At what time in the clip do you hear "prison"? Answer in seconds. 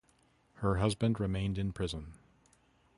1.73-2.13